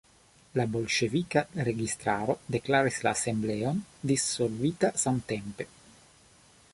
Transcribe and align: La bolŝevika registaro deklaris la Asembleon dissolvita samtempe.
La 0.59 0.63
bolŝevika 0.75 1.43
registaro 1.67 2.37
deklaris 2.55 2.97
la 3.07 3.13
Asembleon 3.19 3.85
dissolvita 4.13 4.91
samtempe. 5.05 5.69